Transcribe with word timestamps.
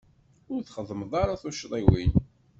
Ur 0.53 0.61
txeddmeḍ 0.63 1.11
ara 1.21 1.41
tuccḍiwin. 1.41 2.11